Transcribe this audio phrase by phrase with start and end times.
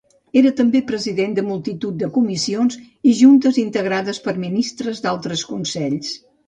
[0.39, 6.15] Era també president de multitud de comissions i juntes integrades per ministres d'altres consells.